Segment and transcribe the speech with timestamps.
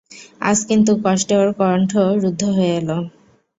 [0.41, 1.91] আজ কিন্তু কষ্টে ওর কণ্ঠ
[2.23, 2.89] রুদ্ধ হয়ে এল।